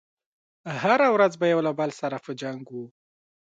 هره 0.81 1.07
ورځ 1.15 1.31
به 1.39 1.45
يو 1.53 1.59
له 1.67 1.71
بل 1.79 1.89
سره 2.01 2.17
په 2.25 2.31
جنګ 2.41 2.61
و. 2.71 2.77